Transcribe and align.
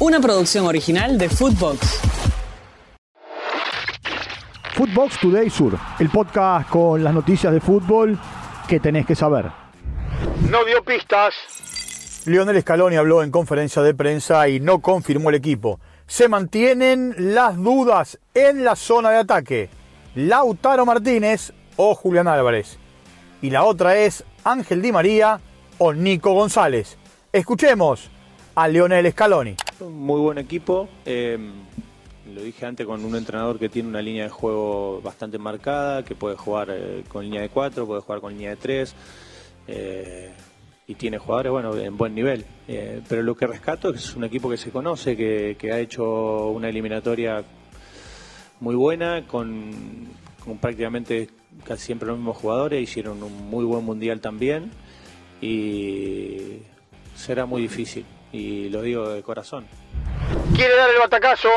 Una 0.00 0.18
producción 0.18 0.64
original 0.64 1.18
de 1.18 1.28
Footbox. 1.28 2.00
Footbox 4.74 5.20
Today 5.20 5.50
Sur, 5.50 5.78
el 5.98 6.08
podcast 6.08 6.70
con 6.70 7.04
las 7.04 7.12
noticias 7.12 7.52
de 7.52 7.60
fútbol 7.60 8.18
que 8.66 8.80
tenés 8.80 9.04
que 9.04 9.14
saber. 9.14 9.50
No 10.48 10.64
dio 10.64 10.82
pistas. 10.82 11.34
Lionel 12.24 12.62
Scaloni 12.62 12.96
habló 12.96 13.22
en 13.22 13.30
conferencia 13.30 13.82
de 13.82 13.92
prensa 13.92 14.48
y 14.48 14.58
no 14.58 14.78
confirmó 14.78 15.28
el 15.28 15.34
equipo. 15.34 15.80
Se 16.06 16.30
mantienen 16.30 17.14
las 17.18 17.58
dudas 17.58 18.18
en 18.32 18.64
la 18.64 18.76
zona 18.76 19.10
de 19.10 19.18
ataque. 19.18 19.68
Lautaro 20.14 20.86
Martínez 20.86 21.52
o 21.76 21.94
Julián 21.94 22.26
Álvarez. 22.26 22.78
Y 23.42 23.50
la 23.50 23.64
otra 23.64 23.98
es 23.98 24.24
Ángel 24.44 24.80
Di 24.80 24.92
María 24.92 25.40
o 25.76 25.92
Nico 25.92 26.32
González. 26.32 26.96
Escuchemos 27.34 28.10
a 28.54 28.66
Lionel 28.66 29.12
Scaloni. 29.12 29.56
Muy 29.88 30.20
buen 30.20 30.38
equipo. 30.38 30.88
Eh, 31.06 31.38
lo 32.34 32.42
dije 32.42 32.66
antes 32.66 32.86
con 32.86 33.04
un 33.04 33.16
entrenador 33.16 33.58
que 33.58 33.68
tiene 33.68 33.88
una 33.88 34.02
línea 34.02 34.24
de 34.24 34.30
juego 34.30 35.00
bastante 35.02 35.38
marcada, 35.38 36.04
que 36.04 36.14
puede 36.14 36.36
jugar 36.36 36.68
eh, 36.70 37.02
con 37.08 37.24
línea 37.24 37.40
de 37.40 37.48
4, 37.48 37.86
puede 37.86 38.00
jugar 38.02 38.20
con 38.20 38.32
línea 38.32 38.50
de 38.50 38.56
3. 38.56 38.94
Eh, 39.68 40.30
y 40.86 40.94
tiene 40.94 41.18
jugadores 41.18 41.52
bueno 41.52 41.76
en 41.76 41.96
buen 41.96 42.14
nivel. 42.14 42.44
Eh, 42.68 43.00
pero 43.08 43.22
lo 43.22 43.36
que 43.36 43.46
rescato 43.46 43.88
es 43.88 43.94
que 43.94 43.98
es 44.00 44.16
un 44.16 44.24
equipo 44.24 44.50
que 44.50 44.56
se 44.56 44.70
conoce, 44.70 45.16
que, 45.16 45.56
que 45.58 45.72
ha 45.72 45.78
hecho 45.78 46.48
una 46.48 46.68
eliminatoria 46.68 47.42
muy 48.60 48.74
buena, 48.74 49.26
con, 49.26 49.70
con, 50.44 50.58
prácticamente 50.58 51.30
casi 51.64 51.86
siempre 51.86 52.08
los 52.08 52.18
mismos 52.18 52.36
jugadores, 52.36 52.82
hicieron 52.82 53.22
un 53.22 53.48
muy 53.48 53.64
buen 53.64 53.84
mundial 53.84 54.20
también 54.20 54.70
y 55.40 56.58
será 57.20 57.46
muy 57.46 57.62
difícil, 57.62 58.06
y 58.32 58.68
lo 58.70 58.82
digo 58.82 59.08
de 59.10 59.22
corazón. 59.22 59.66
Quiere 60.54 60.74
dar 60.74 60.90
el 60.90 60.98
batacazo. 60.98 61.48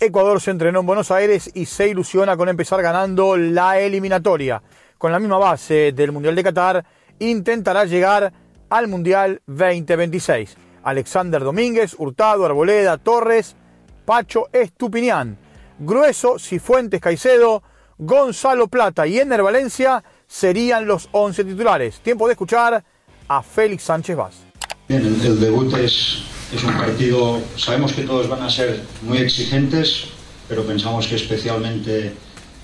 Ecuador 0.00 0.40
se 0.40 0.50
entrenó 0.50 0.80
en 0.80 0.86
Buenos 0.86 1.10
Aires 1.10 1.50
y 1.54 1.66
se 1.66 1.88
ilusiona 1.88 2.36
con 2.36 2.48
empezar 2.48 2.82
ganando 2.82 3.36
la 3.36 3.80
eliminatoria. 3.80 4.62
Con 4.98 5.12
la 5.12 5.18
misma 5.18 5.38
base 5.38 5.92
del 5.92 6.12
Mundial 6.12 6.36
de 6.36 6.42
Qatar, 6.42 6.84
intentará 7.18 7.84
llegar 7.84 8.32
al 8.68 8.88
Mundial 8.88 9.42
2026. 9.46 10.56
Alexander 10.84 11.42
Domínguez, 11.42 11.96
Hurtado, 11.98 12.46
Arboleda, 12.46 12.98
Torres, 12.98 13.56
Pacho 14.04 14.48
Estupinián, 14.52 15.36
Grueso, 15.78 16.38
Cifuentes 16.38 17.00
Caicedo, 17.00 17.62
Gonzalo 17.98 18.68
Plata 18.68 19.06
y 19.06 19.18
Ener 19.18 19.42
Valencia 19.42 20.04
serían 20.26 20.86
los 20.86 21.08
11 21.12 21.44
titulares. 21.44 22.00
Tiempo 22.00 22.26
de 22.26 22.32
escuchar 22.34 22.84
a 23.28 23.42
Félix 23.42 23.82
Sánchez 23.84 24.16
Vaz. 24.16 24.45
Bien, 24.88 25.04
el, 25.04 25.40
debut 25.40 25.74
es, 25.78 26.18
es 26.54 26.62
un 26.62 26.72
partido, 26.74 27.42
sabemos 27.56 27.92
que 27.92 28.02
todos 28.02 28.28
van 28.28 28.42
a 28.42 28.48
ser 28.48 28.82
muy 29.02 29.18
exigentes, 29.18 30.04
pero 30.48 30.62
pensamos 30.64 31.08
que 31.08 31.16
especialmente 31.16 32.12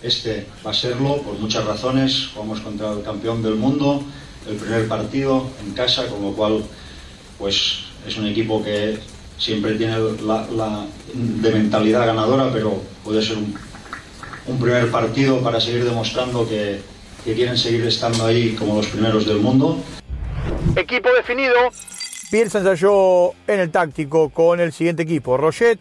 este 0.05 0.47
va 0.65 0.71
a 0.71 0.75
serlo 0.75 1.17
por 1.23 1.35
muchas 1.41 1.65
razones. 1.65 2.29
Vamos 2.37 2.61
contra 2.61 2.93
el 2.93 3.03
campeón 3.03 3.43
del 3.43 3.57
mundo, 3.57 4.05
el 4.49 4.55
primer 4.55 4.87
partido 4.87 5.51
en 5.67 5.73
casa, 5.75 6.07
con 6.07 6.23
lo 6.23 6.33
cual 6.33 6.63
pues 7.41 7.87
es 8.07 8.17
un 8.17 8.29
equipo 8.29 8.63
que 8.63 9.01
siempre 9.37 9.75
tiene 9.75 9.97
la, 10.25 10.47
la 10.55 10.87
de 11.13 11.51
mentalidad 11.51 12.07
ganadora, 12.07 12.53
pero 12.53 12.81
puede 13.03 13.21
ser 13.21 13.39
un, 13.39 13.53
un 14.47 14.61
primer 14.61 14.93
partido 14.93 15.41
para 15.43 15.61
seguir 15.61 15.85
demostrando 15.85 16.49
que, 16.49 16.83
que, 17.25 17.35
quieren 17.35 17.59
seguir 17.59 17.85
estando 17.85 18.25
ahí 18.27 18.55
como 18.55 18.77
los 18.77 18.87
primeros 18.87 19.27
del 19.27 19.39
mundo. 19.39 19.83
Equipo 20.77 21.09
definido. 21.17 21.57
Bielsa 22.33 22.61
ensayó 22.61 23.33
en 23.47 23.61
el 23.61 23.71
táctico 23.71 24.31
con 24.31 24.59
el 24.59 24.73
siguiente 24.73 25.03
equipo: 25.03 25.37
Roget, 25.37 25.79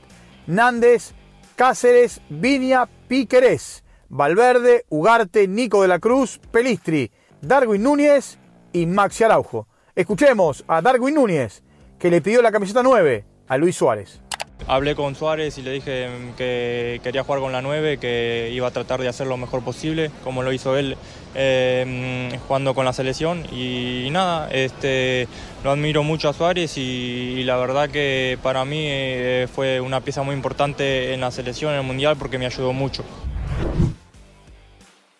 Nández, 0.48 1.14
Cáceres, 1.56 2.20
Viña, 2.28 2.90
Piquerés, 3.08 3.86
Valverde, 4.10 4.86
Ugarte, 4.90 5.48
Nico 5.48 5.82
de 5.82 5.88
la 5.88 6.00
Cruz, 6.00 6.42
Pelistri, 6.52 7.10
Darwin 7.42 7.82
Núñez 7.82 8.38
y 8.74 8.86
Maxi 8.86 9.24
Araujo. 9.24 9.70
Escuchemos 9.96 10.66
a 10.68 10.82
Darwin 10.82 11.16
Núñez, 11.16 11.64
que 11.98 12.12
le 12.12 12.20
pidió 12.22 12.42
la 12.42 12.52
camiseta 12.52 12.84
9 12.84 13.24
a 13.48 13.58
Luis 13.58 13.78
Suárez. 13.78 14.22
Hablé 14.68 14.96
con 14.96 15.16
Suárez 15.16 15.58
y 15.58 15.62
le 15.62 15.72
dije 15.72 16.10
que 16.38 17.02
quería 17.04 17.24
jugar 17.24 17.42
con 17.42 17.52
la 17.52 17.62
9, 17.62 17.98
que 17.98 18.50
iba 18.54 18.68
a 18.68 18.72
tratar 18.72 19.02
de 19.02 19.08
hacer 19.08 19.28
lo 19.28 19.38
mejor 19.38 19.64
posible, 19.64 20.12
como 20.24 20.44
lo 20.44 20.54
hizo 20.54 20.78
él 20.78 20.98
eh, 21.36 22.38
jugando 22.48 22.74
con 22.74 22.86
la 22.86 22.94
selección. 22.94 23.46
Y, 23.52 24.06
y, 24.06 24.10
nada, 24.12 24.50
este, 24.52 25.28
lo 25.64 25.72
admiro 25.72 26.04
mucho 26.04 26.30
a 26.30 26.34
Suárez 26.34 26.78
y, 26.78 27.36
y 27.38 27.44
la 27.44 27.58
verdad 27.58 27.90
que 27.90 28.38
para 28.44 28.66
mí 28.66 28.86
eh, 28.88 29.48
fue 29.54 29.82
una 29.82 30.02
pieza 30.02 30.24
muy 30.24 30.36
importante 30.36 31.14
en 31.14 31.22
la 31.22 31.32
selección, 31.32 31.74
en 31.74 31.80
el 31.80 31.86
Mundial, 31.86 32.16
porque 32.18 32.38
me 32.38 32.46
ayudó 32.46 32.74
mucho. 32.74 33.04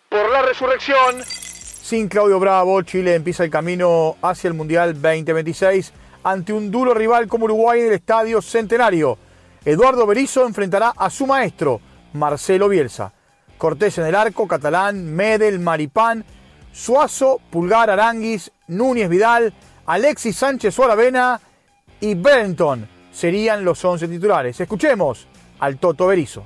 Por 0.08 0.30
la 0.30 0.42
resurrección. 0.42 1.22
Sin 1.24 2.08
Claudio 2.08 2.38
Bravo, 2.38 2.80
Chile 2.82 3.14
empieza 3.14 3.44
el 3.44 3.50
camino 3.50 4.16
hacia 4.22 4.48
el 4.48 4.54
Mundial 4.54 4.94
2026 4.94 5.92
ante 6.24 6.52
un 6.52 6.70
duro 6.70 6.94
rival 6.94 7.26
como 7.26 7.46
Uruguay 7.46 7.80
en 7.80 7.86
el 7.88 7.92
Estadio 7.94 8.40
Centenario. 8.40 9.18
Eduardo 9.64 10.06
Berizzo 10.06 10.44
enfrentará 10.44 10.92
a 10.96 11.08
su 11.08 11.26
maestro, 11.26 11.80
Marcelo 12.14 12.68
Bielsa. 12.68 13.12
Cortés 13.58 13.96
en 13.98 14.06
el 14.06 14.14
arco, 14.16 14.48
Catalán, 14.48 15.14
Medel, 15.14 15.60
Maripán, 15.60 16.24
Suazo, 16.72 17.40
Pulgar, 17.48 17.88
Aranguis, 17.88 18.50
Núñez 18.66 19.08
Vidal, 19.08 19.54
Alexis 19.86 20.36
Sánchez 20.36 20.74
Suaravena 20.74 21.40
y 22.00 22.14
Brenton 22.14 22.88
serían 23.12 23.64
los 23.64 23.84
11 23.84 24.08
titulares. 24.08 24.60
Escuchemos 24.60 25.28
al 25.60 25.78
Toto 25.78 26.08
Berizzo. 26.08 26.44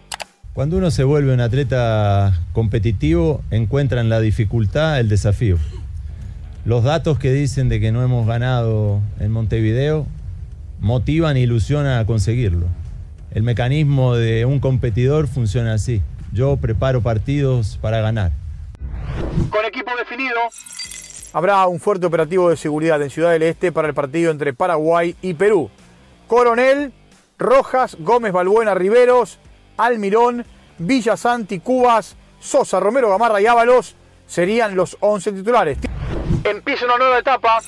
Cuando 0.53 0.77
uno 0.77 0.91
se 0.91 1.05
vuelve 1.05 1.33
un 1.33 1.41
atleta 1.41 2.39
competitivo, 2.53 3.43
encuentra 3.51 4.03
en 4.03 4.11
la 4.11 4.21
dificultad 4.21 5.01
el 5.01 5.09
desafío. 5.09 5.57
Los 6.67 6.85
datos 6.85 7.19
que 7.19 7.33
dicen 7.33 7.71
de 7.71 7.81
que 7.81 7.93
no 7.93 8.03
hemos 8.03 8.27
ganado 8.27 9.01
en 9.21 9.31
Montevideo 9.31 10.07
motivan 10.81 11.37
e 11.37 11.41
ilusionan 11.41 11.99
a 11.99 12.05
conseguirlo. 12.05 12.67
El 13.31 13.43
mecanismo 13.43 14.15
de 14.15 14.45
un 14.45 14.61
competidor 14.61 15.27
funciona 15.29 15.75
así. 15.75 16.03
Yo 16.33 16.57
preparo 16.57 17.03
partidos 17.03 17.79
para 17.81 18.01
ganar. 18.01 18.33
Con 19.51 19.65
equipo 19.65 19.91
definido. 19.97 20.37
Habrá 21.33 21.67
un 21.67 21.81
fuerte 21.81 22.07
operativo 22.07 22.49
de 22.49 22.57
seguridad 22.57 23.01
en 23.03 23.11
Ciudad 23.11 23.33
del 23.33 23.43
Este 23.43 23.73
para 23.73 23.89
el 23.89 23.95
partido 23.95 24.31
entre 24.31 24.55
Paraguay 24.55 25.15
y 25.21 25.35
Perú. 25.35 25.71
Coronel, 26.27 26.93
Rojas, 27.39 27.97
Gómez 28.01 28.33
Balbuena, 28.33 28.75
Riveros, 28.75 29.39
Almirón, 29.77 30.45
Villa 30.79 31.17
Santi, 31.17 31.61
Cubas, 31.61 32.17
Sosa, 32.41 32.81
Romero, 32.81 33.11
Gamarra 33.11 33.41
y 33.41 33.47
Ábalos 33.47 33.97
serían 34.27 34.75
los 34.75 34.97
11 35.01 35.33
titulares. 35.33 35.79
Empieza 36.45 36.87
una 36.87 36.99
nueva 36.99 37.19
etapa. 37.19 37.61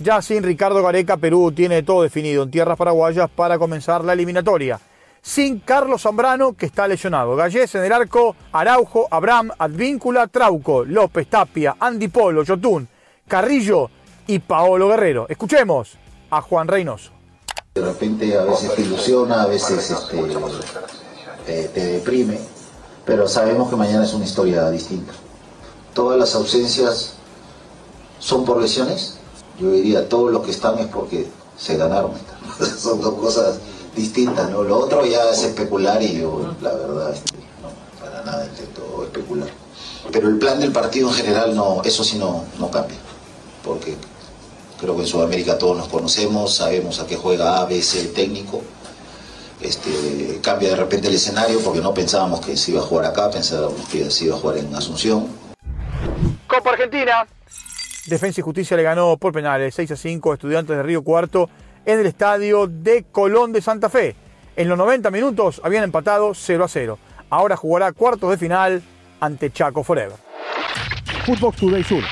Ya 0.00 0.22
sin 0.22 0.44
Ricardo 0.44 0.80
Gareca, 0.82 1.16
Perú 1.16 1.50
tiene 1.50 1.82
todo 1.82 2.02
definido 2.02 2.44
en 2.44 2.50
tierras 2.50 2.78
paraguayas 2.78 3.28
para 3.34 3.58
comenzar 3.58 4.04
la 4.04 4.12
eliminatoria. 4.12 4.78
Sin 5.20 5.58
Carlos 5.58 6.02
Zambrano, 6.02 6.52
que 6.52 6.66
está 6.66 6.86
lesionado. 6.86 7.34
Gallés 7.34 7.74
en 7.74 7.84
el 7.84 7.92
arco, 7.92 8.36
Araujo, 8.52 9.08
Abraham, 9.10 9.50
Advíncula, 9.58 10.28
Trauco, 10.28 10.84
López, 10.84 11.28
Tapia, 11.28 11.76
Andy 11.80 12.08
Polo, 12.08 12.44
Yotún, 12.44 12.88
Carrillo 13.26 13.90
y 14.28 14.38
Paolo 14.38 14.88
Guerrero. 14.88 15.26
Escuchemos 15.28 15.98
a 16.30 16.42
Juan 16.42 16.68
Reynoso. 16.68 17.10
De 17.74 17.82
repente 17.82 18.38
a 18.38 18.44
veces 18.44 18.74
te 18.74 18.82
ilusiona, 18.82 19.42
a 19.42 19.46
veces 19.46 19.90
este, 19.90 20.22
te, 21.44 21.68
te 21.68 21.84
deprime, 21.84 22.38
pero 23.04 23.26
sabemos 23.26 23.68
que 23.68 23.76
mañana 23.76 24.04
es 24.04 24.14
una 24.14 24.24
historia 24.24 24.70
distinta. 24.70 25.12
Todas 25.92 26.18
las 26.18 26.34
ausencias 26.36 27.14
son 28.20 28.44
por 28.44 28.60
lesiones, 28.60 29.17
yo 29.60 29.70
diría 29.70 30.08
todos 30.08 30.32
los 30.32 30.44
que 30.44 30.50
están 30.50 30.78
es 30.78 30.86
porque 30.86 31.26
se 31.56 31.76
ganaron. 31.76 32.12
son 32.78 33.00
dos 33.00 33.14
cosas 33.14 33.58
distintas, 33.94 34.50
¿no? 34.50 34.62
Lo 34.62 34.78
otro 34.78 35.04
ya 35.04 35.30
es 35.30 35.42
especular 35.42 36.02
y 36.02 36.20
yo, 36.20 36.54
la 36.62 36.72
verdad, 36.72 37.12
este, 37.12 37.36
no, 37.62 38.00
para 38.00 38.22
nada 38.22 38.46
intento 38.46 39.02
especular. 39.04 39.48
Pero 40.12 40.28
el 40.28 40.38
plan 40.38 40.60
del 40.60 40.72
partido 40.72 41.08
en 41.08 41.14
general, 41.14 41.54
no, 41.54 41.82
eso 41.84 42.04
sí 42.04 42.16
no, 42.16 42.44
no 42.58 42.70
cambia, 42.70 42.96
porque 43.64 43.96
creo 44.80 44.94
que 44.94 45.02
en 45.02 45.08
Sudamérica 45.08 45.58
todos 45.58 45.76
nos 45.76 45.88
conocemos, 45.88 46.54
sabemos 46.54 47.00
a 47.00 47.06
qué 47.06 47.16
juega 47.16 47.60
A, 47.60 47.66
B, 47.66 47.82
C, 47.82 48.04
técnico. 48.08 48.62
Este, 49.60 50.38
cambia 50.40 50.70
de 50.70 50.76
repente 50.76 51.08
el 51.08 51.16
escenario 51.16 51.58
porque 51.60 51.80
no 51.80 51.92
pensábamos 51.92 52.40
que 52.40 52.56
se 52.56 52.70
iba 52.70 52.80
a 52.80 52.84
jugar 52.84 53.06
acá, 53.06 53.28
pensábamos 53.28 53.88
que 53.88 54.08
se 54.08 54.26
iba 54.26 54.36
a 54.36 54.38
jugar 54.38 54.58
en 54.58 54.72
Asunción. 54.72 55.26
Copa 56.46 56.70
Argentina. 56.70 57.26
Defensa 58.08 58.40
y 58.40 58.44
Justicia 58.44 58.76
le 58.76 58.82
ganó 58.82 59.16
por 59.18 59.32
penales 59.32 59.74
6 59.74 59.90
a 59.92 59.96
5 59.96 60.30
a 60.30 60.34
Estudiantes 60.34 60.76
de 60.76 60.82
Río 60.82 61.02
Cuarto 61.02 61.50
en 61.84 62.00
el 62.00 62.06
estadio 62.06 62.66
de 62.66 63.04
Colón 63.10 63.52
de 63.52 63.60
Santa 63.60 63.88
Fe. 63.88 64.16
En 64.56 64.68
los 64.68 64.78
90 64.78 65.10
minutos 65.10 65.60
habían 65.62 65.84
empatado 65.84 66.34
0 66.34 66.64
a 66.64 66.68
0. 66.68 66.98
Ahora 67.30 67.56
jugará 67.56 67.92
cuartos 67.92 68.30
de 68.30 68.38
final 68.38 68.82
ante 69.20 69.50
Chaco 69.50 69.84
Forever. 69.84 70.16
Footbox 71.26 71.56
Today 71.58 71.84
Sur. 71.84 72.02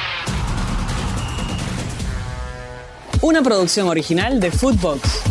Una 3.22 3.42
producción 3.42 3.88
original 3.88 4.38
de 4.38 4.50
Footbox. 4.50 5.25